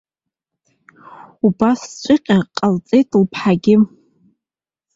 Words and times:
Убасҵәҟьа 1.45 2.37
ҟалҵеит 2.55 3.09
лыԥҳагьы. 3.19 3.75